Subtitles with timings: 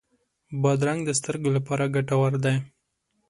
[0.61, 2.55] بادرنګ د سترګو لپاره ګټور دی.